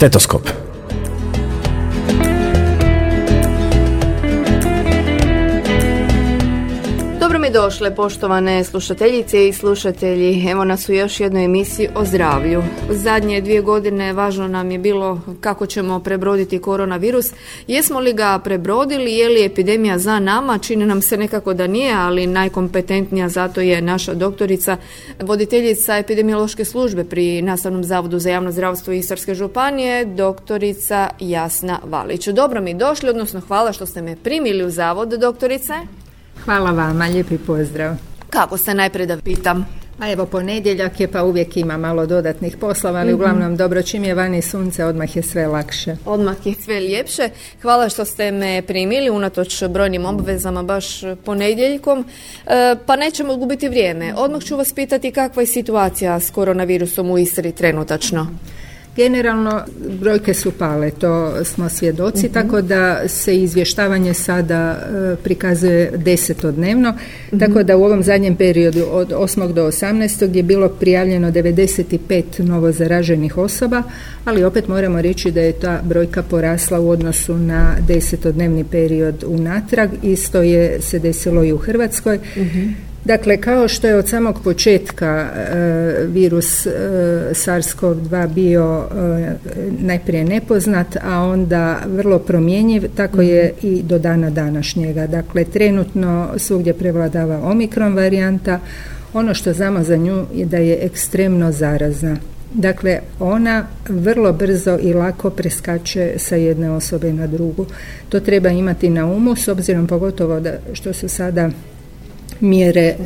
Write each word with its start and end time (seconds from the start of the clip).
Stetoskop. 0.00 0.79
Došle 7.70 7.94
poštovane 7.94 8.64
slušateljice 8.64 9.48
i 9.48 9.52
slušatelji. 9.52 10.48
Evo 10.50 10.64
nas 10.64 10.88
u 10.88 10.92
još 10.92 11.20
jednoj 11.20 11.44
emisiji 11.44 11.88
o 11.94 12.04
zdravlju. 12.04 12.62
Zadnje 12.90 13.40
dvije 13.40 13.60
godine 13.60 14.12
važno 14.12 14.48
nam 14.48 14.70
je 14.70 14.78
bilo 14.78 15.20
kako 15.40 15.66
ćemo 15.66 16.00
prebroditi 16.00 16.58
koronavirus. 16.58 17.32
Jesmo 17.66 18.00
li 18.00 18.12
ga 18.12 18.38
prebrodili, 18.44 19.12
je 19.12 19.28
li 19.28 19.44
epidemija 19.44 19.98
za 19.98 20.18
nama? 20.18 20.58
Čini 20.58 20.86
nam 20.86 21.02
se 21.02 21.16
nekako 21.16 21.54
da 21.54 21.66
nije, 21.66 21.94
ali 21.94 22.26
najkompetentnija 22.26 23.28
zato 23.28 23.60
je 23.60 23.82
naša 23.82 24.14
doktorica, 24.14 24.76
voditeljica 25.20 25.98
epidemiološke 25.98 26.64
službe 26.64 27.04
pri 27.04 27.42
Nastavnom 27.42 27.84
zavodu 27.84 28.18
za 28.18 28.30
javno 28.30 28.52
zdravstvo 28.52 28.92
Istarske 28.92 29.34
županije, 29.34 30.04
doktorica 30.04 31.08
Jasna 31.20 31.78
Valić. 31.84 32.28
Dobro 32.28 32.60
mi 32.60 32.74
došli, 32.74 33.10
odnosno 33.10 33.40
hvala 33.40 33.72
što 33.72 33.86
ste 33.86 34.02
me 34.02 34.16
primili 34.16 34.64
u 34.64 34.70
zavod, 34.70 35.08
doktorice. 35.08 35.99
Hvala 36.44 36.70
vama, 36.70 37.06
lijepi 37.06 37.38
pozdrav. 37.38 37.96
Kako 38.30 38.58
se 38.58 38.74
najprije 38.74 39.06
da 39.06 39.16
pitam? 39.16 39.66
A 40.00 40.10
evo 40.10 40.26
ponedjeljak 40.26 41.00
je 41.00 41.08
pa 41.08 41.22
uvijek 41.22 41.56
ima 41.56 41.76
malo 41.76 42.06
dodatnih 42.06 42.56
poslova, 42.56 43.00
ali 43.00 43.12
mm 43.12 43.14
uglavnom 43.14 43.56
dobro 43.56 43.82
čim 43.82 44.04
je 44.04 44.14
vani 44.14 44.42
sunce 44.42 44.84
odmah 44.84 45.16
je 45.16 45.22
sve 45.22 45.46
lakše. 45.46 45.96
Odmah 46.06 46.46
je 46.46 46.54
sve 46.64 46.80
ljepše. 46.80 47.28
Hvala 47.62 47.88
što 47.88 48.04
ste 48.04 48.30
me 48.30 48.62
primili 48.66 49.10
unatoč 49.10 49.64
brojnim 49.68 50.06
obvezama 50.06 50.62
baš 50.62 51.00
ponedjeljkom. 51.24 52.04
E, 52.46 52.76
pa 52.86 52.96
nećemo 52.96 53.36
gubiti 53.36 53.68
vrijeme. 53.68 54.14
Odmah 54.16 54.42
ću 54.42 54.56
vas 54.56 54.72
pitati 54.72 55.10
kakva 55.10 55.42
je 55.42 55.46
situacija 55.46 56.20
s 56.20 56.30
koronavirusom 56.30 57.10
u 57.10 57.18
Istri 57.18 57.52
trenutačno. 57.52 58.26
Generalno 59.00 59.62
brojke 60.00 60.34
su 60.34 60.52
pale, 60.52 60.90
to 60.90 61.44
smo 61.44 61.68
svjedoci, 61.68 62.26
mhm. 62.26 62.34
tako 62.34 62.62
da 62.62 63.08
se 63.08 63.36
izvještavanje 63.36 64.14
sada 64.14 64.70
e, 64.72 65.16
prikazuje 65.16 65.92
desetodnevno, 65.96 66.90
mm 66.92 67.38
tako 67.38 67.62
da 67.62 67.76
u 67.76 67.84
ovom 67.84 68.02
zadnjem 68.02 68.36
periodu 68.36 68.84
od 68.90 69.08
8. 69.08 69.52
do 69.52 69.66
18. 69.66 70.36
je 70.36 70.42
bilo 70.42 70.68
prijavljeno 70.68 71.30
95 71.30 72.42
novo 72.42 72.72
zaraženih 72.72 73.38
osoba, 73.38 73.82
ali 74.24 74.44
opet 74.44 74.68
moramo 74.68 75.02
reći 75.02 75.30
da 75.30 75.40
je 75.40 75.52
ta 75.52 75.80
brojka 75.84 76.22
porasla 76.22 76.80
u 76.80 76.90
odnosu 76.90 77.38
na 77.38 77.76
desetodnevni 77.88 78.64
period 78.64 79.24
unatrag, 79.26 79.90
isto 80.02 80.42
je 80.42 80.80
se 80.80 80.98
desilo 80.98 81.44
i 81.44 81.52
u 81.52 81.58
Hrvatskoj. 81.58 82.18
Mhm. 82.36 82.68
Dakle, 83.04 83.36
kao 83.36 83.68
što 83.68 83.86
je 83.86 83.96
od 83.96 84.08
samog 84.08 84.40
početka 84.44 85.06
e, 85.06 86.06
virus 86.06 86.66
e, 86.66 86.70
SARS-CoV-2 87.30 88.28
bio 88.28 88.84
e, 88.84 89.32
najprije 89.78 90.24
nepoznat, 90.24 90.96
a 91.02 91.18
onda 91.18 91.80
vrlo 91.86 92.18
promjenjiv, 92.18 92.84
tako 92.96 93.22
je 93.22 93.52
mhm. 93.58 93.66
i 93.66 93.82
do 93.82 93.98
dana 93.98 94.30
današnjega. 94.30 95.06
Dakle, 95.06 95.44
trenutno 95.44 96.28
svugdje 96.36 96.74
prevladava 96.74 97.40
omikron 97.42 97.94
varijanta. 97.94 98.60
Ono 99.12 99.34
što 99.34 99.52
znamo 99.52 99.82
za 99.82 99.96
nju 99.96 100.26
je 100.34 100.46
da 100.46 100.56
je 100.56 100.78
ekstremno 100.82 101.52
zarazna. 101.52 102.16
Dakle, 102.54 103.00
ona 103.20 103.66
vrlo 103.88 104.32
brzo 104.32 104.78
i 104.82 104.92
lako 104.92 105.30
preskače 105.30 106.14
sa 106.16 106.36
jedne 106.36 106.70
osobe 106.70 107.12
na 107.12 107.26
drugu. 107.26 107.66
To 108.08 108.20
treba 108.20 108.48
imati 108.48 108.90
na 108.90 109.06
umu, 109.06 109.36
s 109.36 109.48
obzirom 109.48 109.86
pogotovo 109.86 110.40
da 110.40 110.52
što 110.72 110.92
su 110.92 111.08
sada 111.08 111.50
mjere 112.40 112.80
e, 112.80 112.96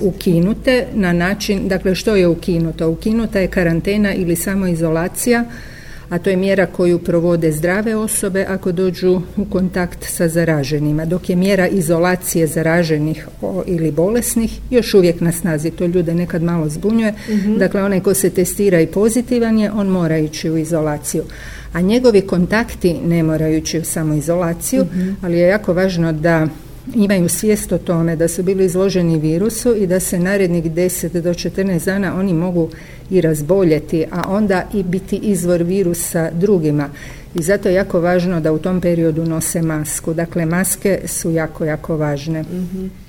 ukinute 0.00 0.86
na 0.94 1.12
način, 1.12 1.68
dakle 1.68 1.94
što 1.94 2.16
je 2.16 2.28
ukinuto? 2.28 2.90
Ukinuta 2.90 3.40
je 3.40 3.48
karantena 3.48 4.14
ili 4.14 4.36
samoizolacija, 4.36 5.44
a 6.12 6.18
to 6.18 6.30
je 6.30 6.36
mjera 6.36 6.66
koju 6.66 6.98
provode 6.98 7.52
zdrave 7.52 7.96
osobe 7.96 8.46
ako 8.48 8.72
dođu 8.72 9.20
u 9.36 9.44
kontakt 9.44 10.04
sa 10.04 10.28
zaraženima, 10.28 11.04
dok 11.04 11.30
je 11.30 11.36
mjera 11.36 11.68
izolacije 11.68 12.46
zaraženih 12.46 13.28
ili 13.66 13.90
bolesnih 13.90 14.58
još 14.70 14.94
uvijek 14.94 15.20
na 15.20 15.32
snazi. 15.32 15.70
To 15.70 15.86
ljude 15.86 16.14
nekad 16.14 16.42
malo 16.42 16.68
zbunjuje. 16.68 17.14
Mhm. 17.28 17.58
Dakle, 17.58 17.82
onaj 17.82 18.00
ko 18.00 18.14
se 18.14 18.30
testira 18.30 18.80
i 18.80 18.86
pozitivan 18.86 19.58
je, 19.58 19.72
on 19.72 19.86
mora 19.86 20.18
ići 20.18 20.50
u 20.50 20.58
izolaciju. 20.58 21.22
A 21.72 21.80
njegovi 21.80 22.20
kontakti 22.20 22.94
ne 22.94 23.22
moraju 23.22 23.58
ići 23.58 23.78
u 23.78 23.84
samoizolaciju, 23.84 24.84
mhm. 24.84 25.10
ali 25.22 25.38
je 25.38 25.48
jako 25.48 25.72
važno 25.72 26.12
da 26.12 26.46
imaju 26.94 27.28
svijest 27.28 27.72
o 27.72 27.78
tome 27.78 28.16
da 28.16 28.28
su 28.28 28.42
bili 28.42 28.64
izloženi 28.64 29.18
virusu 29.18 29.74
i 29.74 29.86
da 29.86 30.00
se 30.00 30.18
narednih 30.18 30.64
10 30.64 31.20
do 31.20 31.30
14 31.30 31.84
dana 31.84 32.18
oni 32.18 32.32
mogu 32.32 32.68
i 33.10 33.20
razboljeti, 33.20 34.04
a 34.10 34.22
onda 34.28 34.64
i 34.74 34.82
biti 34.82 35.16
izvor 35.16 35.62
virusa 35.62 36.30
drugima. 36.30 36.88
I 37.34 37.42
zato 37.42 37.68
je 37.68 37.74
jako 37.74 38.00
važno 38.00 38.40
da 38.40 38.52
u 38.52 38.58
tom 38.58 38.80
periodu 38.80 39.24
nose 39.24 39.62
masku. 39.62 40.14
Dakle, 40.14 40.46
maske 40.46 41.00
su 41.06 41.30
jako, 41.30 41.64
jako 41.64 41.96
važne. 41.96 42.42
mm 42.42 43.02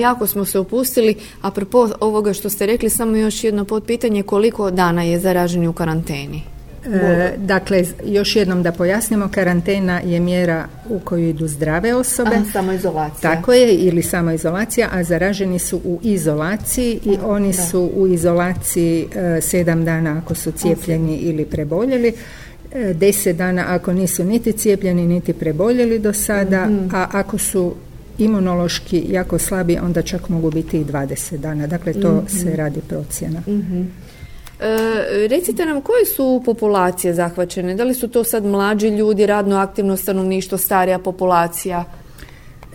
jako 0.00 0.26
smo 0.26 0.44
se 0.44 0.58
upustili. 0.58 1.16
A 1.42 1.50
propos 1.50 1.90
ovoga 2.00 2.32
što 2.32 2.50
ste 2.50 2.66
rekli, 2.66 2.90
samo 2.90 3.16
još 3.16 3.44
jedno 3.44 3.64
potpitanje, 3.64 4.22
koliko 4.22 4.70
dana 4.70 5.02
je 5.02 5.18
zaraženi 5.18 5.68
u 5.68 5.72
karanteni? 5.72 6.53
E, 6.92 7.32
dakle, 7.36 7.84
još 8.04 8.36
jednom 8.36 8.62
da 8.62 8.72
pojasnimo, 8.72 9.28
karantena 9.28 10.00
je 10.00 10.20
mjera 10.20 10.66
u 10.88 10.98
koju 10.98 11.28
idu 11.28 11.48
zdrave 11.48 11.94
osobe. 11.94 12.36
A, 12.36 12.52
samoizolacija. 12.52 13.34
Tako 13.34 13.52
je, 13.52 13.74
ili 13.74 14.02
samoizolacija, 14.02 14.88
a 14.92 15.04
zaraženi 15.04 15.58
su 15.58 15.80
u 15.84 16.00
izolaciji 16.02 17.00
i 17.04 17.16
oni 17.24 17.52
su 17.52 17.90
u 17.96 18.06
izolaciji 18.06 19.06
e, 19.14 19.40
sedam 19.40 19.84
dana 19.84 20.18
ako 20.18 20.34
su 20.34 20.52
cijepljeni 20.52 21.16
ili 21.16 21.44
preboljeli. 21.44 22.12
E, 22.72 22.94
deset 22.94 23.36
dana 23.36 23.64
ako 23.68 23.92
nisu 23.92 24.24
niti 24.24 24.52
cijepljeni 24.52 25.06
niti 25.06 25.32
preboljeli 25.32 25.98
do 25.98 26.12
sada, 26.12 26.66
mhm. 26.66 26.94
a 26.94 27.06
ako 27.12 27.38
su 27.38 27.74
imunološki 28.18 29.04
jako 29.08 29.38
slabi, 29.38 29.78
onda 29.78 30.02
čak 30.02 30.28
mogu 30.28 30.50
biti 30.50 30.80
i 30.80 30.84
20 30.84 31.36
dana. 31.36 31.66
Dakle, 31.66 31.92
to 31.92 32.12
mhm. 32.12 32.26
se 32.26 32.56
radi 32.56 32.80
procjena. 32.88 33.40
Mhm. 33.48 33.82
E, 34.64 35.28
recite 35.28 35.66
nam 35.66 35.80
koje 35.80 36.04
su 36.04 36.42
populacije 36.44 37.14
zahvaćene? 37.14 37.74
Da 37.74 37.84
li 37.84 37.94
su 37.94 38.08
to 38.08 38.24
sad 38.24 38.44
mlađi 38.44 38.88
ljudi, 38.88 39.26
radno 39.26 39.56
aktivno 39.56 39.96
stanovništvo, 39.96 40.58
starija 40.58 40.98
populacija? 40.98 41.84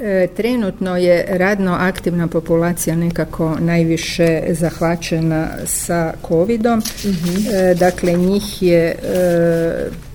E, 0.01 0.27
trenutno 0.35 0.97
je 0.97 1.25
radno 1.29 1.73
aktivna 1.79 2.27
populacija 2.27 2.95
nekako 2.95 3.55
najviše 3.59 4.41
zahvaćena 4.50 5.47
sa 5.66 6.13
covidom. 6.27 6.79
Mhm. 7.05 7.53
E, 7.53 7.75
dakle, 7.75 8.13
njih 8.13 8.63
je 8.63 8.85
e, 8.88 8.95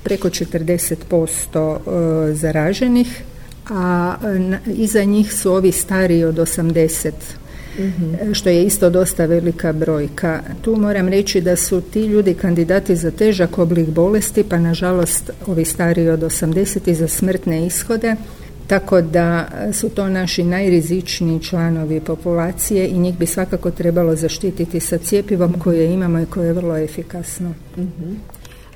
preko 0.02 0.28
40% 0.28 1.78
zaraženih, 2.32 3.22
a 3.70 4.14
iza 4.66 5.04
njih 5.04 5.32
su 5.32 5.52
ovi 5.52 5.72
stariji 5.72 6.24
od 6.24 6.36
80 6.36 7.10
mm 7.78 8.34
što 8.34 8.48
je 8.48 8.64
isto 8.64 8.90
dosta 8.90 9.26
velika 9.26 9.72
brojka. 9.72 10.40
Tu 10.62 10.76
moram 10.76 11.08
reći 11.08 11.40
da 11.40 11.56
su 11.56 11.80
ti 11.80 12.06
ljudi 12.06 12.34
kandidati 12.34 12.96
za 12.96 13.10
težak 13.10 13.58
oblik 13.58 13.88
bolesti, 13.88 14.44
pa 14.48 14.58
nažalost 14.58 15.30
ovi 15.46 15.64
stariji 15.64 16.08
od 16.08 16.20
80 16.20 16.92
za 16.92 17.08
smrtne 17.08 17.66
ishode, 17.66 18.16
tako 18.66 19.00
da 19.00 19.48
su 19.72 19.88
to 19.88 20.08
naši 20.08 20.42
najrizičniji 20.42 21.40
članovi 21.40 22.00
populacije 22.00 22.88
i 22.88 22.98
njih 22.98 23.18
bi 23.18 23.26
svakako 23.26 23.70
trebalo 23.70 24.16
zaštititi 24.16 24.80
sa 24.80 24.98
cijepivom 24.98 25.52
koje 25.58 25.92
imamo 25.92 26.20
i 26.20 26.26
koje 26.26 26.46
je 26.46 26.52
vrlo 26.52 26.76
efikasno. 26.76 27.54
Mhm. 27.76 28.14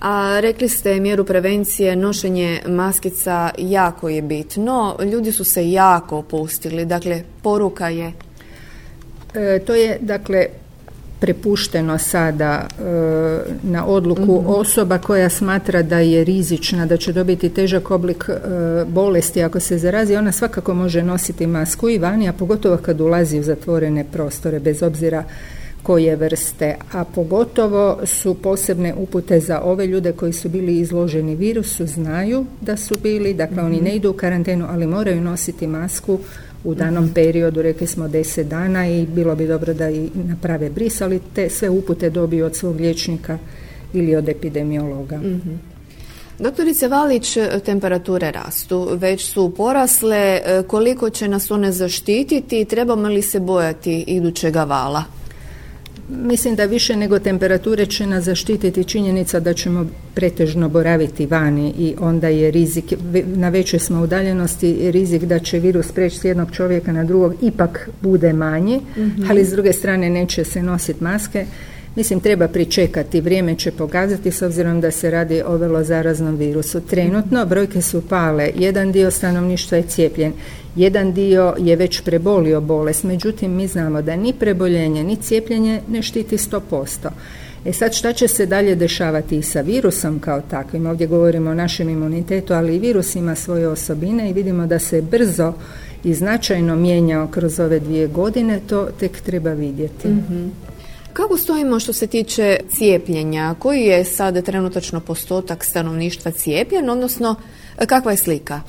A 0.01 0.41
rekli 0.41 0.69
ste 0.69 1.01
mjeru 1.01 1.25
prevencije, 1.25 1.97
nošenje 1.97 2.61
maskica 2.67 3.51
jako 3.59 4.09
je 4.09 4.23
bitno. 4.23 4.97
Ljudi 5.13 5.33
su 5.33 5.45
se 5.45 5.71
jako 5.71 6.19
opustili. 6.19 6.85
Dakle, 6.85 7.23
poruka 7.43 7.89
je 7.89 8.13
E, 9.35 9.59
to 9.59 9.75
je 9.75 9.99
dakle 10.01 10.47
prepušteno 11.21 11.99
sada 11.99 12.67
e, 12.67 12.83
na 13.63 13.87
odluku 13.87 14.41
mhm. 14.41 14.47
osoba 14.47 14.99
koja 14.99 15.29
smatra 15.29 15.83
da 15.83 15.99
je 15.99 16.25
rizična, 16.25 16.87
da 16.87 16.97
će 16.97 17.13
dobiti 17.13 17.49
težak 17.49 17.91
oblik 17.91 18.25
e, 18.29 18.35
bolesti 18.85 19.43
ako 19.43 19.61
se 19.61 19.79
zarazi, 19.79 20.17
ona 20.17 20.33
svakako 20.33 20.75
može 20.75 21.03
nositi 21.03 21.47
masku 21.47 21.89
i 21.89 21.99
vani, 21.99 22.29
a 22.29 22.33
pogotovo 22.33 22.77
kad 22.77 23.01
ulazi 23.01 23.39
u 23.39 23.43
zatvorene 23.43 24.05
prostore, 24.13 24.61
bez 24.61 24.83
obzira 24.83 25.25
koje 25.83 26.17
vrste, 26.17 26.77
a 26.93 27.05
pogotovo 27.05 27.99
su 28.05 28.35
posebne 28.35 28.95
upute 28.95 29.41
za 29.41 29.61
ove 29.61 29.87
ljude 29.87 30.13
koji 30.13 30.33
su 30.33 30.49
bili 30.49 30.79
izloženi 30.79 31.37
virusu, 31.37 31.87
znaju 31.87 32.47
da 32.61 32.77
su 32.77 32.95
bili, 33.03 33.35
dakle 33.35 33.63
oni 33.63 33.77
mhm. 33.77 33.85
ne 33.85 33.97
idu 33.97 34.11
u 34.11 34.13
karantenu, 34.13 34.67
ali 34.71 34.87
moraju 34.87 35.21
nositi 35.21 35.67
masku 35.67 36.19
u 36.65 36.75
danom 36.75 37.11
periodu, 37.15 37.63
rekli 37.63 37.87
smo 37.87 38.09
10 38.09 38.43
dana 38.43 38.89
i 38.89 39.07
bilo 39.07 39.37
bi 39.37 39.47
dobro 39.47 39.75
da 39.75 39.91
i 39.91 40.11
naprave 40.15 40.71
bris, 40.71 41.01
ali 41.01 41.21
te 41.35 41.51
sve 41.51 41.71
upute 41.71 42.11
dobiju 42.11 42.47
od 42.47 42.57
svog 42.57 42.81
liječnika 42.81 43.39
ili 43.93 44.17
od 44.17 44.29
epidemiologa. 44.29 45.17
mm 45.17 45.61
Doktorice 46.39 46.89
Valić, 46.89 47.39
temperature 47.65 48.31
rastu, 48.31 48.89
već 48.93 49.25
su 49.25 49.55
porasle, 49.57 50.41
e, 50.45 50.63
koliko 50.67 51.11
će 51.11 51.29
nas 51.29 51.51
one 51.51 51.73
zaštititi, 51.73 52.65
trebamo 52.65 53.09
li 53.09 53.23
se 53.23 53.41
bojati 53.41 54.05
idućega 54.07 54.65
vala? 54.65 55.05
Mislim 56.09 56.55
da 56.55 56.65
više 56.65 56.97
nego 56.97 57.19
temperature 57.19 57.87
će 57.87 58.07
nas 58.07 58.25
zaštititi 58.25 58.85
činjenica 58.85 59.41
da 59.41 59.55
ćemo 59.55 59.87
pretežno 60.15 60.69
boraviti 60.69 61.27
vani 61.27 61.75
i 61.79 61.95
onda 62.01 62.29
je 62.29 62.51
rizik, 62.51 62.85
na 63.27 63.49
većoj 63.49 63.81
smo 63.81 64.03
udaljenosti, 64.03 64.91
rizik 64.91 65.23
da 65.23 65.39
će 65.39 65.59
virus 65.59 65.93
preći 65.93 66.19
s 66.19 66.25
jednog 66.25 66.51
čovjeka 66.53 66.93
na 66.93 67.05
drugog 67.05 67.35
ipak 67.43 67.89
bude 68.01 68.33
manji, 68.33 68.81
mhm. 68.97 69.31
ali 69.31 69.45
s 69.45 69.51
druge 69.51 69.73
strane 69.73 70.11
neće 70.11 70.45
se 70.45 70.63
nositi 70.63 71.05
maske. 71.05 71.47
Mislim, 71.99 72.21
treba 72.21 72.49
pričekati, 72.49 73.21
vrijeme 73.21 73.55
će 73.55 73.71
pokazati 73.71 74.31
s 74.31 74.43
obzirom 74.43 74.81
da 74.81 74.91
se 74.91 75.11
radi 75.11 75.43
o 75.47 75.57
vrlo 75.57 75.85
zaraznom 75.85 76.37
virusu. 76.37 76.81
Trenutno 76.81 77.47
brojke 77.47 77.83
su 77.83 78.03
pale, 78.09 78.51
jedan 78.57 78.93
dio 78.93 79.11
stanovništva 79.11 79.77
je 79.77 79.83
cijepljen, 79.83 80.33
jedan 80.77 81.13
dio 81.13 81.55
je 81.59 81.77
već 81.77 82.01
prebolio 82.01 82.61
bolest, 82.61 83.05
međutim 83.05 83.57
mi 83.57 83.67
znamo 83.67 84.03
da 84.03 84.17
ni 84.17 84.33
preboljenje 84.33 85.05
ni 85.05 85.17
cijepljenje 85.17 85.81
ne 85.89 86.03
štiti 86.03 86.37
100%. 86.37 87.11
E 87.65 87.73
sad 87.73 87.95
šta 87.95 88.13
će 88.13 88.29
se 88.29 88.47
dalje 88.47 88.75
dešavati 88.75 89.39
i 89.39 89.43
sa 89.43 89.61
virusom 89.61 90.19
kao 90.19 90.41
takvim? 90.41 90.87
Ovdje 90.87 91.07
govorimo 91.07 91.51
o 91.51 91.55
našem 91.55 91.89
imunitetu, 91.89 92.55
ali 92.55 92.77
i 92.77 92.79
virus 92.79 93.17
ima 93.17 93.35
svoje 93.35 93.69
osobine 93.69 94.31
i 94.31 94.33
vidimo 94.33 94.67
da 94.67 94.79
se 94.79 95.03
brzo 95.03 95.53
i 96.05 96.15
značajno 96.15 96.77
mijenjao 96.77 97.27
kroz 97.27 97.61
ove 97.61 97.81
dvije 97.81 98.07
godine, 98.07 98.61
to 98.69 98.89
tek 99.01 99.21
treba 99.21 99.53
vidjeti. 99.53 100.09
mm 100.09 100.69
Kako 101.13 101.37
stojimo 101.37 101.81
što 101.81 101.93
se 101.93 102.07
tiče 102.07 102.57
cijepljenja? 102.71 103.55
Koji 103.59 103.81
je 103.81 104.05
sada 104.05 104.43
trenutačno 104.43 105.01
postotak 105.01 105.65
stanovništva 105.65 106.31
cijepljen, 106.31 106.91
odnosno 106.91 107.35
kakva 107.87 108.11
je 108.11 108.17
slika? 108.17 108.61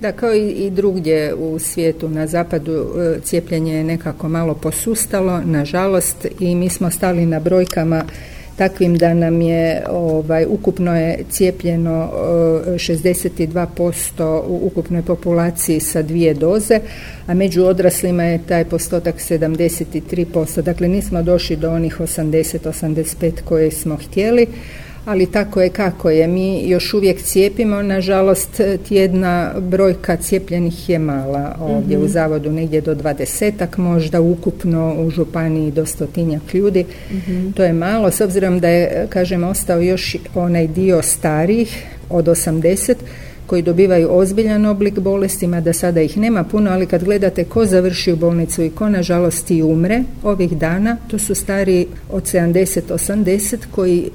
Da, 0.00 0.12
kao 0.12 0.34
i 0.34 0.70
drugdje 0.70 1.34
u 1.34 1.58
svijetu 1.58 2.08
na 2.08 2.26
zapadu 2.26 2.72
e, 2.72 3.20
cijepljenje 3.24 3.74
je 3.74 3.84
nekako 3.84 4.28
malo 4.28 4.54
posustalo, 4.54 5.40
nažalost, 5.44 6.26
i 6.40 6.54
mi 6.54 6.68
smo 6.68 6.90
stali 6.90 7.26
na 7.26 7.40
brojkama 7.40 8.04
takvim 8.56 8.98
da 8.98 9.14
nam 9.14 9.40
je 9.40 9.82
ovaj, 9.90 10.46
ukupno 10.48 10.96
je 10.96 11.18
cijepljeno 11.30 12.10
62% 12.66 14.20
e, 14.20 14.24
u 14.48 14.60
ukupnoj 14.66 15.02
populaciji 15.02 15.80
sa 15.80 16.02
dvije 16.02 16.34
doze, 16.34 16.80
a 17.26 17.34
među 17.34 17.64
odraslima 17.64 18.22
je 18.22 18.40
taj 18.48 18.64
postotak 18.64 19.14
73%. 19.16 20.62
Dakle, 20.62 20.88
nismo 20.88 21.22
došli 21.22 21.56
do 21.56 21.70
onih 21.70 22.00
80-85 22.00 23.32
koje 23.44 23.70
smo 23.70 23.96
htjeli, 23.96 24.46
ali 25.06 25.26
tako 25.26 25.62
je 25.62 25.68
kako 25.68 26.10
je. 26.10 26.26
Mi 26.26 26.68
još 26.68 26.94
uvijek 26.94 27.22
cijepimo, 27.22 27.82
nažalost 27.82 28.60
tjedna 28.88 29.52
brojka 29.60 30.16
cijepljenih 30.16 30.88
je 30.88 30.98
mala 30.98 31.56
ovdje 31.60 31.98
u 31.98 32.00
mhm. 32.00 32.10
zavodu 32.10 32.52
negdje 32.52 32.80
do 32.80 32.94
dvadesetak 32.94 33.78
možda 33.78 34.20
ukupno 34.20 34.94
u 34.98 35.10
županiji 35.10 35.70
do 35.70 35.86
stotinjak 35.86 36.54
ljudi. 36.54 36.84
Mhm. 37.10 37.50
To 37.50 37.64
je 37.64 37.72
malo 37.72 38.10
s 38.10 38.20
obzirom 38.20 38.60
da 38.60 38.68
je 38.68 39.06
kažem 39.08 39.44
ostao 39.44 39.80
još 39.80 40.16
onaj 40.34 40.66
dio 40.66 41.02
starih 41.02 41.86
od 42.10 42.26
80 42.26 42.94
koji 43.46 43.62
dobivaju 43.62 44.08
ozbiljan 44.10 44.66
oblik 44.66 44.98
bolestima, 44.98 45.60
da 45.60 45.72
sada 45.72 46.02
ih 46.02 46.18
nema 46.18 46.44
puno, 46.44 46.70
ali 46.70 46.86
kad 46.86 47.04
gledate 47.04 47.44
ko 47.44 47.66
završi 47.66 48.12
u 48.12 48.16
bolnicu 48.16 48.62
i 48.62 48.70
ko 48.70 48.88
nažalost 48.88 49.50
i 49.50 49.62
umre 49.62 50.02
ovih 50.22 50.58
dana, 50.58 50.96
to 51.10 51.18
su 51.18 51.34
stari 51.34 51.86
od 52.10 52.22
70-80 52.22 53.56
koji 53.70 53.98
e, 54.04 54.08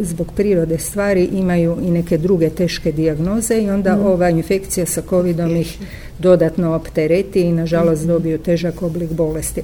zbog 0.00 0.32
prirode 0.36 0.78
stvari 0.78 1.28
imaju 1.32 1.76
i 1.82 1.90
neke 1.90 2.18
druge 2.18 2.50
teške 2.50 2.92
dijagnoze 2.92 3.62
i 3.62 3.70
onda 3.70 3.96
mm. 3.96 4.06
ova 4.06 4.30
infekcija 4.30 4.86
sa 4.86 5.02
covidom 5.10 5.56
ih 5.56 5.78
dodatno 6.18 6.74
optereti 6.74 7.40
i 7.40 7.52
nažalost 7.52 8.04
mm. 8.04 8.08
dobiju 8.08 8.38
težak 8.38 8.82
oblik 8.82 9.10
bolesti 9.10 9.62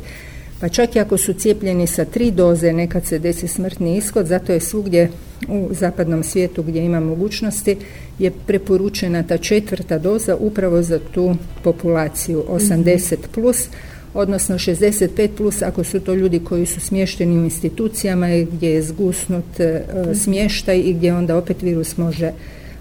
pa 0.60 0.68
čak 0.68 0.96
i 0.96 1.00
ako 1.00 1.18
su 1.18 1.32
cijepljeni 1.32 1.86
sa 1.86 2.04
tri 2.04 2.30
doze 2.30 2.72
nekad 2.72 3.06
se 3.06 3.18
desi 3.18 3.48
smrtni 3.48 3.96
ishod, 3.96 4.26
zato 4.26 4.52
je 4.52 4.60
svugdje 4.60 5.10
u 5.48 5.68
zapadnom 5.70 6.24
svijetu 6.24 6.62
gdje 6.62 6.84
ima 6.84 7.00
mogućnosti 7.00 7.76
je 8.18 8.30
preporučena 8.46 9.22
ta 9.22 9.38
četvrta 9.38 9.98
doza 9.98 10.36
upravo 10.36 10.82
za 10.82 10.98
tu 11.14 11.36
populaciju 11.62 12.44
80 12.48 13.12
mhm. 13.12 13.22
plus 13.34 13.68
odnosno 14.14 14.54
65 14.58 15.28
plus 15.36 15.62
ako 15.62 15.84
su 15.84 16.00
to 16.00 16.14
ljudi 16.14 16.40
koji 16.40 16.66
su 16.66 16.80
smješteni 16.80 17.38
u 17.38 17.44
institucijama 17.44 18.26
gdje 18.52 18.70
je 18.70 18.82
zgusnut 18.82 19.60
e, 19.60 19.82
mhm. 19.94 20.14
smještaj 20.14 20.78
i 20.78 20.94
gdje 20.94 21.14
onda 21.14 21.36
opet 21.36 21.62
virus 21.62 21.96
može 21.96 22.32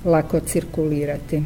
lako 0.05 0.39
cirkulirati. 0.39 1.41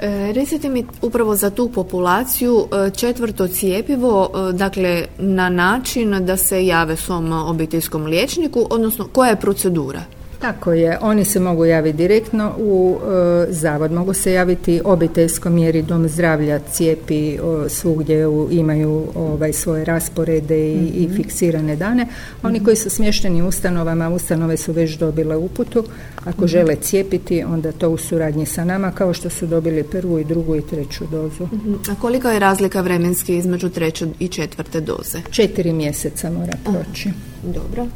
E, 0.00 0.32
recite 0.32 0.68
mi 0.68 0.86
upravo 1.02 1.36
za 1.36 1.50
tu 1.50 1.68
populaciju 1.68 2.66
e, 2.72 2.90
četvrto 2.90 3.48
cijepivo, 3.48 4.30
e, 4.34 4.52
dakle 4.52 5.06
na 5.18 5.48
način 5.48 6.26
da 6.26 6.36
se 6.36 6.66
jave 6.66 6.96
svom 6.96 7.32
obiteljskom 7.32 8.04
liječniku, 8.04 8.66
odnosno 8.70 9.08
koja 9.12 9.30
je 9.30 9.40
procedura? 9.40 10.17
Tako 10.38 10.72
je, 10.72 10.98
oni 11.00 11.24
se 11.24 11.40
mogu 11.40 11.64
javiti 11.64 11.96
direktno 11.96 12.52
u 12.58 12.98
e, 12.98 13.52
zavod, 13.52 13.92
mogu 13.92 14.14
se 14.14 14.32
javiti 14.32 14.80
obiteljskom 14.84 15.58
jer 15.58 15.76
i 15.76 15.82
dom 15.82 16.08
zdravlja 16.08 16.58
cijepi 16.58 17.38
svugdje 17.68 18.26
imaju 18.50 19.06
ovaj, 19.14 19.52
svoje 19.52 19.84
rasporede 19.84 20.72
i, 20.72 21.06
mhm. 21.06 21.16
fiksirane 21.16 21.76
dane. 21.76 22.06
Oni 22.42 22.58
mhm. 22.58 22.64
koji 22.64 22.76
su 22.76 22.90
smješteni 22.90 23.42
u 23.42 23.46
ustanovama, 23.46 24.08
ustanove 24.08 24.56
su 24.56 24.72
već 24.72 24.98
dobile 24.98 25.36
uputu, 25.36 25.84
ako 26.24 26.40
mhm. 26.40 26.46
žele 26.46 26.76
cijepiti 26.76 27.44
onda 27.44 27.72
to 27.72 27.90
u 27.90 27.96
suradnji 27.96 28.46
sa 28.46 28.64
nama 28.64 28.92
kao 28.92 29.14
što 29.14 29.30
su 29.30 29.46
dobili 29.46 29.82
prvu 29.82 30.18
i 30.18 30.24
drugu 30.24 30.56
i 30.56 30.62
treću 30.62 31.04
dozu. 31.10 31.48
A 31.90 31.94
kolika 32.00 32.30
je 32.30 32.38
razlika 32.38 32.80
vremenski 32.80 33.36
između 33.36 33.68
treće 33.68 34.06
i 34.18 34.28
četvrte 34.28 34.80
doze? 34.80 35.18
Četiri 35.30 35.72
mjeseca 35.72 36.30
mora 36.30 36.52
proći. 36.64 37.10
Dobro. 37.42 37.86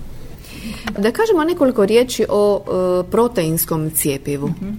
Da 0.99 1.13
kažemo 1.13 1.45
nekoliko 1.45 1.87
riječi 1.87 2.27
o 2.29 2.61
e, 2.61 3.11
proteinskom 3.11 3.91
cijepivu. 3.91 4.49
Mhm. 4.49 4.71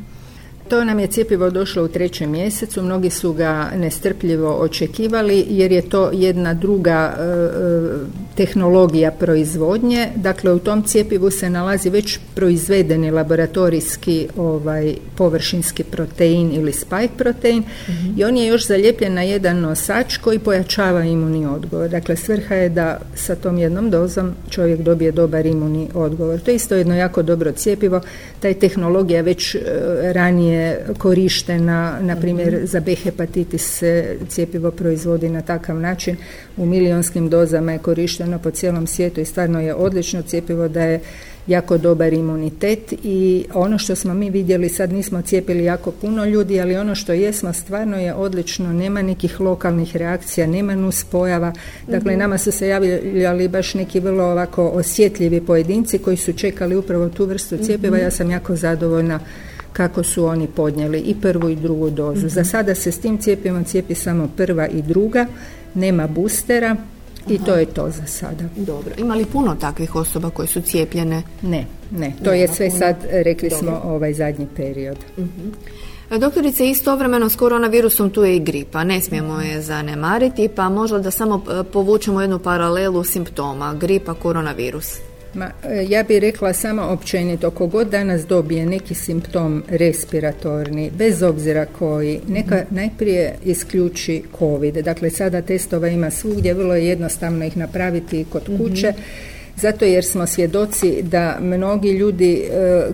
To 0.73 0.83
nam 0.83 0.99
je 0.99 1.07
cjepivo 1.07 1.49
došlo 1.49 1.83
u 1.83 1.87
trećem 1.87 2.31
mjesecu, 2.31 2.81
mnogi 2.81 3.09
su 3.09 3.33
ga 3.33 3.71
nestrpljivo 3.75 4.57
očekivali 4.59 5.45
jer 5.49 5.71
je 5.71 5.89
to 5.89 6.09
jedna 6.13 6.53
druga 6.53 7.13
e, 7.17 7.23
e, 7.23 8.23
tehnologija 8.35 9.11
proizvodnje. 9.11 10.07
Dakle, 10.15 10.53
u 10.53 10.59
tom 10.59 10.83
cjepivu 10.83 11.31
se 11.31 11.49
nalazi 11.49 11.89
već 11.89 12.19
proizvedeni 12.35 13.11
laboratorijski 13.11 14.27
ovaj, 14.37 14.95
površinski 15.15 15.83
protein 15.83 16.51
ili 16.53 16.73
spike 16.73 17.13
protein 17.17 17.63
mhm. 17.89 18.19
i 18.19 18.23
on 18.23 18.37
je 18.37 18.47
još 18.47 18.67
zalijepljen 18.67 19.13
na 19.13 19.21
jedan 19.21 19.59
nosač 19.59 20.17
koji 20.17 20.39
pojačava 20.39 21.03
imunni 21.03 21.45
odgovor. 21.45 21.89
Dakle, 21.89 22.15
svrha 22.15 22.55
je 22.55 22.69
da 22.69 22.99
sa 23.15 23.35
tom 23.35 23.57
jednom 23.57 23.89
dozom 23.89 24.31
čovjek 24.49 24.81
dobije 24.81 25.11
dobar 25.11 25.45
imunni 25.45 25.89
odgovor. 25.93 26.39
To 26.39 26.51
je 26.51 26.55
isto 26.55 26.75
jedno 26.75 26.95
jako 26.95 27.21
dobro 27.21 27.51
cjepivo. 27.51 28.01
Taj 28.39 28.53
tehnologija 28.53 29.21
već 29.21 29.55
e, 29.55 29.59
korištena, 30.97 31.97
na 32.01 32.15
primjer 32.15 32.59
za 32.63 32.79
B 32.79 32.95
hepatitis 32.95 33.77
se 33.77 34.17
cjepivo 34.29 34.71
proizvodi 34.71 35.29
na 35.29 35.41
takav 35.41 35.79
način. 35.79 36.15
U 36.57 36.65
milionskim 36.65 37.29
dozama 37.29 37.71
je 37.71 37.79
korišteno 37.79 38.39
po 38.39 38.51
cijelom 38.51 38.87
svijetu 38.87 39.21
i 39.21 39.25
stvarno 39.25 39.61
je 39.61 39.75
odlično 39.75 40.21
cjepivo 40.21 40.67
da 40.67 40.83
je 40.83 40.99
jako 41.47 41.77
dobar 41.77 42.13
imunitet 42.13 42.93
i 43.03 43.45
ono 43.53 43.77
što 43.77 43.95
smo 43.95 44.13
mi 44.13 44.29
vidjeli, 44.29 44.69
sad 44.69 44.93
nismo 44.93 45.21
cijepili 45.21 45.63
jako 45.63 45.91
puno 45.91 46.25
ljudi, 46.25 46.61
ali 46.61 46.75
ono 46.75 46.95
što 46.95 47.13
jesmo 47.13 47.53
stvarno 47.53 47.97
je 47.97 48.13
odlično, 48.13 48.73
nema 48.73 49.01
nekih 49.01 49.39
lokalnih 49.39 49.95
reakcija, 49.95 50.47
nema 50.47 50.75
nuspojava, 50.75 51.53
dakle 51.87 52.11
mhm. 52.11 52.19
nama 52.19 52.37
su 52.37 52.51
se 52.51 52.67
javljali 52.67 53.47
baš 53.47 53.73
neki 53.73 53.99
vrlo 53.99 54.23
ovako 54.23 54.67
osjetljivi 54.67 55.41
pojedinci 55.41 55.97
koji 55.97 56.17
su 56.17 56.33
čekali 56.33 56.75
upravo 56.75 57.09
tu 57.09 57.25
vrstu 57.25 57.57
cjepiva, 57.57 57.97
mhm. 57.97 58.05
ja 58.05 58.11
sam 58.11 58.31
jako 58.31 58.55
zadovoljna 58.55 59.19
kako 59.73 60.03
su 60.03 60.25
oni 60.25 60.47
podnijeli 60.47 60.99
i 60.99 61.15
prvu 61.21 61.49
i 61.49 61.55
drugu 61.55 61.89
dozu. 61.89 62.19
Mhm. 62.19 62.27
Za 62.27 62.43
sada 62.43 62.75
se 62.75 62.91
s 62.91 62.99
tim 62.99 63.17
cijepivom 63.17 63.63
cijepi 63.63 63.95
samo 63.95 64.29
prva 64.37 64.67
i 64.67 64.81
druga, 64.81 65.25
nema 65.73 66.07
boostera, 66.07 66.75
i 67.27 67.37
to 67.37 67.55
je 67.55 67.65
to 67.65 67.89
za 67.89 68.05
sada. 68.05 68.43
Dobro. 68.57 68.93
Ima 68.97 69.15
li 69.15 69.25
puno 69.25 69.55
takvih 69.55 69.95
osoba 69.95 70.29
koje 70.29 70.47
su 70.47 70.61
cijepljene? 70.61 71.23
Ne, 71.41 71.65
ne. 71.91 72.13
To 72.23 72.33
je 72.33 72.47
sve 72.47 72.69
sad, 72.71 72.95
rekli 73.11 73.49
smo, 73.49 73.81
ovaj 73.83 74.13
zadnji 74.13 74.47
period. 74.55 74.97
uh 75.17 75.27
Doktorice, 76.19 76.69
istovremeno 76.69 77.29
s 77.29 77.35
koronavirusom 77.35 78.09
tu 78.09 78.23
je 78.23 78.35
i 78.35 78.39
gripa, 78.39 78.83
ne 78.83 79.01
smijemo 79.01 79.41
je 79.41 79.61
zanemariti, 79.61 80.49
pa 80.55 80.69
možda 80.69 80.99
da 80.99 81.11
samo 81.11 81.35
e, 81.35 81.63
povučemo 81.63 82.21
jednu 82.21 82.39
paralelu 82.39 83.03
simptoma, 83.03 83.73
gripa, 83.73 84.13
koronavirus. 84.13 84.97
Ma, 85.33 85.51
e, 85.63 85.85
ja 85.89 86.03
bih 86.03 86.17
rekla 86.19 86.53
samo 86.53 86.81
općenito, 86.81 87.51
kogod 87.51 87.87
danas 87.87 88.27
dobije 88.27 88.65
neki 88.65 88.93
simptom 88.93 89.63
respiratorni, 89.67 90.91
bez 90.97 91.23
obzira 91.23 91.65
koji, 91.65 92.19
neka 92.27 92.55
mhm. 92.55 92.75
najprije 92.75 93.35
isključi 93.45 94.23
COVID. 94.39 94.75
Dakle, 94.77 95.09
sada 95.09 95.41
testova 95.41 95.87
ima 95.87 96.11
svugdje, 96.11 96.53
vrlo 96.53 96.75
je 96.75 96.87
jednostavno 96.87 97.45
ih 97.45 97.57
napraviti 97.57 98.25
kod 98.29 98.49
mhm. 98.49 98.57
kuće. 98.57 98.93
Zato 99.57 99.85
jer 99.85 100.05
smo 100.05 100.27
svjedoci 100.27 101.01
da 101.01 101.37
mnogi 101.41 101.89
ljudi 101.89 102.33
e, 102.33 102.47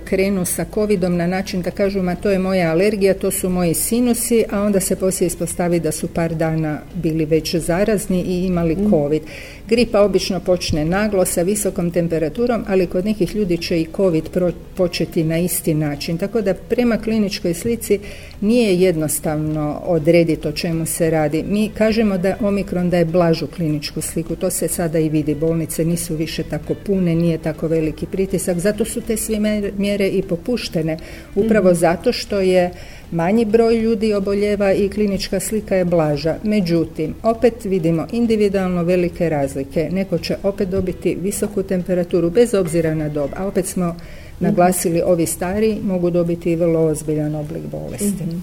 krenu 0.06 0.46
sa 0.46 0.66
covidom 0.74 1.18
na 1.18 1.28
način 1.28 1.62
da 1.62 1.72
kažu 1.72 2.02
ma 2.02 2.16
to 2.16 2.30
je 2.30 2.40
moja 2.40 2.72
alergija, 2.72 3.14
to 3.14 3.32
su 3.32 3.50
moji 3.50 3.74
sinusi, 3.74 4.44
a 4.52 4.62
onda 4.62 4.80
se 4.80 4.96
poslije 4.96 5.28
ispostavi 5.28 5.80
da 5.80 5.92
su 5.92 6.08
par 6.08 6.36
dana 6.36 6.80
bili 6.96 7.26
već 7.26 7.56
zarazni 7.56 8.22
i 8.22 8.46
imali 8.46 8.76
mm. 8.76 8.90
covid. 8.90 9.22
Gripa 9.68 10.02
obično 10.02 10.40
počne 10.40 10.86
naglo 10.86 11.26
sa 11.26 11.42
visokom 11.42 11.92
temperaturom, 11.92 12.64
ali 12.68 12.88
kod 12.88 13.06
nekih 13.06 13.36
ljudi 13.36 13.58
će 13.58 13.82
i 13.82 13.88
covid 13.96 14.24
početi 14.76 15.24
na 15.24 15.38
isti 15.38 15.74
način. 15.74 16.18
Tako 16.18 16.42
da 16.42 16.54
prema 16.54 16.98
kliničkoj 16.98 17.54
slici 17.54 18.00
nije 18.42 18.80
jednostavno 18.80 19.82
odrediti 19.86 20.48
o 20.48 20.52
čemu 20.52 20.86
se 20.86 21.10
radi. 21.10 21.44
Mi 21.44 21.70
kažemo 21.78 22.18
da 22.18 22.36
omikron 22.42 22.90
daje 22.90 23.06
blažu 23.06 23.48
kliničku 23.48 24.02
sliku, 24.02 24.36
to 24.36 24.50
se 24.50 24.68
sada 24.68 25.00
i 25.00 25.10
vidi. 25.10 25.36
Bolnice 25.36 25.86
nisu 25.86 26.16
više 26.16 26.44
tako 26.50 26.74
pune, 26.86 27.16
nije 27.16 27.38
tako 27.38 27.68
veliki 27.68 28.06
pritisak, 28.06 28.60
zato 28.60 28.86
su 28.86 29.02
te 29.02 29.18
sve 29.18 29.40
mjere 29.78 30.08
i 30.08 30.22
popuštene. 30.22 30.98
Upravo 31.36 31.70
mhm. 31.70 31.78
zato 31.78 32.12
što 32.12 32.40
je 32.40 32.72
manji 33.12 33.46
broj 33.46 33.78
ljudi 33.78 34.14
oboljeva 34.14 34.74
i 34.74 34.90
klinička 34.90 35.40
slika 35.40 35.76
je 35.76 35.86
blaža. 35.86 36.36
Međutim, 36.44 37.16
opet 37.24 37.66
vidimo 37.66 38.08
individualno 38.12 38.84
velike 38.84 39.30
razlike. 39.30 39.90
Neko 39.92 40.18
će 40.18 40.36
opet 40.44 40.70
dobiti 40.70 41.18
visoku 41.22 41.64
temperaturu 41.64 42.30
bez 42.30 42.54
obzira 42.54 42.96
na 42.96 43.10
dob, 43.10 43.30
a 43.36 43.48
opet 43.48 43.66
smo 43.66 43.96
naglasili 44.40 45.02
ovi 45.02 45.26
stari 45.26 45.78
mogu 45.84 46.10
dobiti 46.10 46.52
i 46.52 46.56
vrlo 46.56 46.80
ozbiljan 46.80 47.36
oblik 47.36 47.64
bolesti. 47.72 48.24
Mhm. 48.24 48.38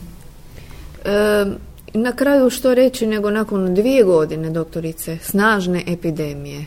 na 1.95 2.13
kraju 2.13 2.51
što 2.51 2.75
reći 2.75 3.07
nego 3.07 3.31
nakon 3.31 3.75
dvije 3.75 4.05
godine, 4.05 4.51
doktorice, 4.51 5.19
snažne 5.23 5.83
epidemije. 5.87 6.67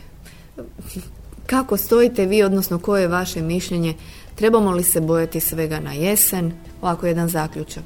Kako 1.50 1.76
stojite 1.76 2.26
vi, 2.26 2.42
odnosno 2.42 2.78
koje 2.78 3.02
je 3.02 3.08
vaše 3.08 3.42
mišljenje? 3.42 3.94
Trebamo 4.34 4.70
li 4.70 4.84
se 4.84 5.00
bojati 5.00 5.40
svega 5.40 5.80
na 5.80 5.92
jesen? 5.92 6.52
Ovako 6.82 7.06
jedan 7.06 7.28
zaključak. 7.28 7.84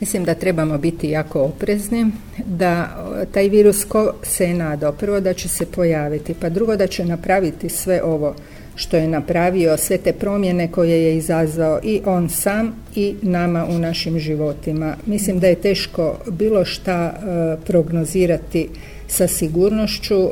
Mislim 0.00 0.24
da 0.24 0.34
trebamo 0.34 0.78
biti 0.78 1.08
jako 1.08 1.40
oprezni, 1.40 2.06
da 2.46 2.96
taj 3.32 3.48
virus 3.48 3.84
ko 3.84 4.12
se 4.22 4.44
je 4.44 4.54
nadao, 4.54 4.92
prvo 4.92 5.20
da 5.20 5.34
će 5.34 5.48
se 5.48 5.66
pojaviti, 5.66 6.34
pa 6.40 6.48
drugo 6.48 6.76
da 6.76 6.86
će 6.86 7.04
napraviti 7.04 7.68
sve 7.68 8.02
ovo 8.02 8.34
što 8.74 8.96
je 8.96 9.08
napravio, 9.08 9.76
sve 9.76 9.98
te 9.98 10.12
promjene 10.12 10.72
koje 10.72 11.02
je 11.02 11.16
izazvao 11.16 11.80
i 11.82 12.00
on 12.04 12.28
sam 12.28 12.74
i 12.94 13.14
nama 13.22 13.66
u 13.66 13.78
našim 13.78 14.18
životima. 14.18 14.96
Mislim 15.06 15.40
da 15.40 15.46
je 15.46 15.54
teško 15.54 16.16
bilo 16.30 16.64
šta 16.64 17.12
e, 17.12 17.56
prognozirati 17.66 18.68
sa 19.08 19.28
sigurnošću. 19.28 20.14
E, 20.14 20.30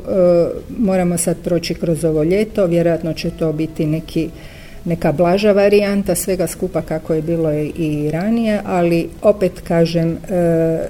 moramo 0.79 1.17
sad 1.17 1.37
proći 1.45 1.75
kroz 1.75 2.05
ovo 2.05 2.23
ljeto, 2.23 2.67
vjerojatno 2.67 3.13
će 3.13 3.31
to 3.31 3.53
biti 3.53 3.87
neki 3.87 4.29
neka 4.85 5.13
blaža 5.13 5.53
varijanta 5.53 6.15
svega 6.15 6.47
skupa 6.47 6.83
kako 6.83 7.15
je 7.15 7.23
bilo 7.23 7.53
i 7.77 8.11
ranije, 8.13 8.61
ali 8.65 9.09
opet 9.23 9.53
kažem 9.61 10.19
e, 10.31 10.89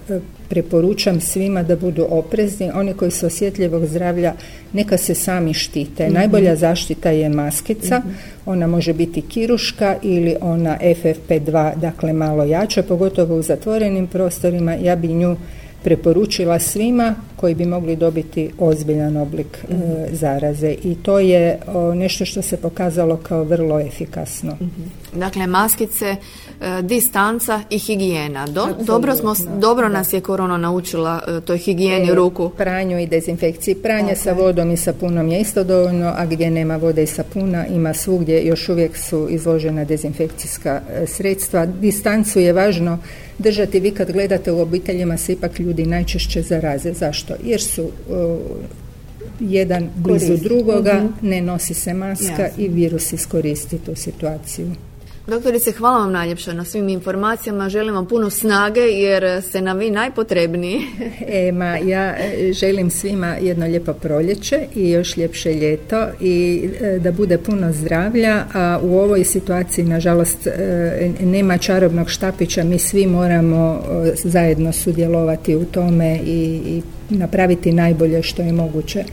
preporučam 0.48 1.20
svima 1.20 1.62
da 1.62 1.76
budu 1.76 2.06
oprezni. 2.10 2.70
Oni 2.74 2.94
koji 2.94 3.10
su 3.10 3.26
osjetljivog 3.26 3.86
zdravlja 3.86 4.32
neka 4.72 4.96
se 4.96 5.14
sami 5.14 5.54
štite. 5.54 6.04
Mhm. 6.04 6.14
Najbolja 6.14 6.56
zaštita 6.56 7.10
je 7.10 7.28
maskica. 7.28 7.98
Mhm. 7.98 8.08
Ona 8.46 8.66
može 8.66 8.92
biti 8.92 9.22
kiruška 9.22 9.96
ili 10.02 10.36
ona 10.40 10.78
FFP2, 10.82 11.76
dakle 11.76 12.12
malo 12.12 12.44
jača, 12.44 12.82
pogotovo 12.82 13.36
u 13.36 13.42
zatvorenim 13.42 14.06
prostorima. 14.06 14.74
Ja 14.74 14.96
bi 14.96 15.08
nju 15.08 15.36
preporučila 15.82 16.58
svima 16.58 17.14
koji 17.44 17.54
bi 17.54 17.66
mogli 17.66 17.96
dobiti 17.96 18.50
ozbiljan 18.58 19.16
oblik 19.16 19.64
e, 19.68 19.74
mhm. 19.74 20.14
zaraze 20.14 20.74
i 20.82 20.94
to 21.02 21.18
je 21.18 21.58
nešto 21.94 22.24
što 22.24 22.42
se 22.42 22.56
pokazalo 22.56 23.16
kao 23.16 23.44
vrlo 23.44 23.80
efikasno. 23.80 24.52
Mhm. 24.54 24.82
Dakle, 25.14 25.46
maskice, 25.46 26.06
e, 26.06 26.82
distanca 26.82 27.60
i 27.70 27.78
higijena. 27.78 28.46
dobro, 28.86 29.16
smo, 29.16 29.34
dobro 29.60 29.88
nas 29.88 30.12
je 30.12 30.20
korona 30.20 30.56
naučila 30.56 31.20
e, 31.28 31.40
toj 31.40 31.58
higijeni 31.58 32.14
ruku. 32.14 32.50
Pranju 32.56 32.98
i 32.98 33.06
dezinfekciji. 33.06 33.74
Pranje 33.74 34.16
sa 34.16 34.32
vodom 34.32 34.70
i 34.70 34.76
sapunom 34.76 35.28
je 35.28 35.40
isto 35.40 35.64
dovoljno, 35.64 36.12
a 36.16 36.26
gdje 36.26 36.50
nema 36.50 36.76
vode 36.76 37.02
i 37.02 37.06
sapuna 37.06 37.66
ima 37.66 37.94
svugdje, 37.94 38.46
još 38.46 38.68
uvijek 38.68 38.96
su 38.96 39.26
izložena 39.30 39.84
dezinfekcijska 39.84 40.80
sredstva. 41.06 41.66
Distancu 41.66 42.40
je 42.40 42.52
važno 42.52 42.98
držati. 43.38 43.80
Vi 43.80 43.90
kad 43.90 44.12
gledate 44.12 44.52
u 44.52 44.60
obiteljima 44.60 45.16
se 45.16 45.32
ipak 45.32 45.58
ljudi 45.58 45.86
najčešće 45.86 46.42
zaraze. 46.42 46.92
Zašto? 46.92 47.33
Jer 47.44 47.60
su 47.60 47.90
jedan 49.40 49.90
blizu 49.96 50.36
drugoga, 50.36 50.94
mhm. 50.94 51.28
ne 51.28 51.40
nosi 51.40 51.74
se 51.74 51.94
maska 51.94 52.48
i 52.58 52.68
virus 52.68 53.12
iskoristi 53.12 53.78
tu 53.78 53.94
situaciju. 53.94 54.70
Doktorice, 55.26 55.72
hvala 55.72 55.98
vam 55.98 56.12
najljepša 56.12 56.52
na 56.52 56.64
svim 56.64 56.88
informacijama. 56.88 57.68
Želim 57.68 57.94
vam 57.94 58.06
puno 58.06 58.30
snage 58.30 58.80
jer 58.80 59.42
ste 59.42 59.60
nam 59.60 59.78
vi 59.78 59.90
najpotrebniji. 59.90 60.80
Ema, 61.48 61.76
ja 61.76 62.14
e, 62.16 62.52
želim 62.52 62.90
svima 62.90 63.26
jedno 63.26 63.66
lijepo 63.66 63.92
proljeće 63.92 64.66
i 64.74 64.90
još 64.90 65.16
ljepše 65.16 65.54
ljeto 65.54 66.06
i 66.20 66.68
e, 66.80 66.98
da 66.98 67.12
bude 67.12 67.38
puno 67.38 67.72
zdravlja, 67.72 68.44
a 68.54 68.78
u 68.82 68.98
ovoj 68.98 69.24
situaciji 69.24 69.84
nažalost 69.84 70.46
e, 70.46 71.10
nema 71.20 71.58
čarobnog 71.58 72.10
štapića, 72.10 72.64
mi 72.64 72.78
svi 72.78 73.06
moramo 73.06 73.82
zajedno 74.24 74.72
sudjelovati 74.72 75.56
u 75.56 75.64
tome 75.64 76.18
i, 76.26 76.60
i 76.66 76.82
napraviti 77.10 77.72
najbolje 77.72 78.22
što 78.22 78.42
je 78.42 78.52
moguće 78.52 79.04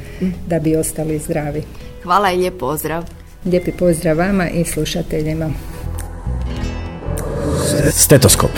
da 0.48 0.60
bi 0.60 0.76
ostali 0.76 1.20
zdravi. 1.20 1.64
Hvala 2.04 2.32
i 2.32 2.38
lijep 2.38 2.60
pozdrav. 2.60 3.04
Lijepi 3.46 3.72
pozdrav 3.72 4.18
vama 4.18 4.50
i 4.50 4.66
slušateljima. 4.66 5.50
Stetoskop 7.92 8.52